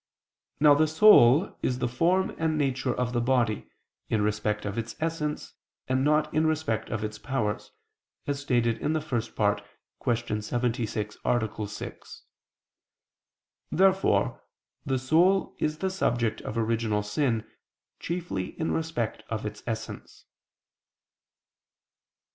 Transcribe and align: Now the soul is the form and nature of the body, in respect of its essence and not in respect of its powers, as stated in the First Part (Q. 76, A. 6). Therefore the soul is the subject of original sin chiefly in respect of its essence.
Now 0.59 0.73
the 0.73 0.87
soul 0.87 1.59
is 1.61 1.77
the 1.77 1.87
form 1.87 2.33
and 2.39 2.57
nature 2.57 2.91
of 2.95 3.13
the 3.13 3.21
body, 3.21 3.69
in 4.09 4.23
respect 4.23 4.65
of 4.65 4.75
its 4.75 4.95
essence 4.99 5.53
and 5.87 6.03
not 6.03 6.33
in 6.33 6.47
respect 6.47 6.89
of 6.89 7.03
its 7.03 7.19
powers, 7.19 7.69
as 8.25 8.39
stated 8.39 8.79
in 8.79 8.93
the 8.93 8.99
First 9.01 9.35
Part 9.35 9.63
(Q. 10.03 10.41
76, 10.41 11.17
A. 11.23 11.67
6). 11.67 12.23
Therefore 13.71 14.41
the 14.83 14.97
soul 14.97 15.55
is 15.59 15.77
the 15.77 15.91
subject 15.91 16.41
of 16.41 16.57
original 16.57 17.03
sin 17.03 17.45
chiefly 17.99 18.59
in 18.59 18.71
respect 18.71 19.21
of 19.29 19.45
its 19.45 19.61
essence. 19.67 20.25